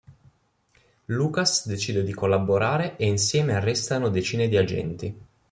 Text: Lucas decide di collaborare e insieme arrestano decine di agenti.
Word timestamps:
Lucas 1.09 1.67
decide 1.67 2.01
di 2.03 2.11
collaborare 2.11 2.95
e 2.97 3.05
insieme 3.05 3.53
arrestano 3.53 4.09
decine 4.09 4.47
di 4.47 4.57
agenti. 4.57 5.15